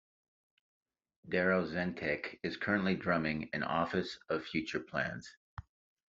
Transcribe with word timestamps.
Darren 1.29 1.67
Zentek 1.71 2.39
is 2.41 2.57
currently 2.57 2.95
drumming 2.95 3.51
in 3.53 3.61
Office 3.61 4.17
of 4.29 4.43
Future 4.43 4.79
Plans. 4.79 5.29